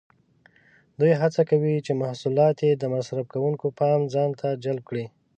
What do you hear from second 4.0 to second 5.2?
ځانته جلب کړي.